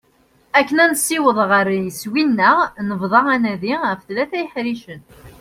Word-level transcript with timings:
Akken 0.59 0.77
ad 0.83 0.89
nessaweḍ 0.91 1.37
ɣer 1.51 1.67
yiswi-nneɣ 1.83 2.57
nebḍa 2.87 3.21
anadi 3.35 3.75
ɣef 3.85 4.01
tlata 4.07 4.37
yeḥricen. 4.41 5.01